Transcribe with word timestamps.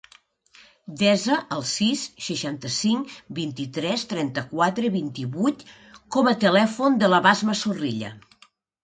Desa 0.99 1.35
el 1.57 1.59
sis, 1.71 2.05
seixanta-cinc, 2.27 3.11
vint-i-tres, 3.39 4.05
trenta-quatre, 4.13 4.91
vint-i-vuit 4.95 5.63
com 6.17 6.31
a 6.33 6.35
telèfon 6.45 6.97
de 7.05 7.11
la 7.17 7.21
Basma 7.27 7.57
Zorrilla. 7.61 8.11